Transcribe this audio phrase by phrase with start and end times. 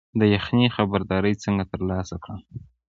[0.19, 2.41] د یخنۍ خبرداری څنګه ترلاسه کړم؟